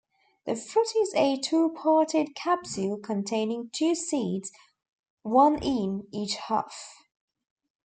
The 0.47 0.55
fruit 0.55 0.95
is 0.99 1.13
a 1.13 1.37
two-parted 1.37 2.33
capsule 2.33 2.97
containing 2.97 3.69
two 3.71 3.93
seeds, 3.93 4.51
one 5.21 5.61
in 5.61 6.07
each 6.11 6.37
half. 6.37 6.75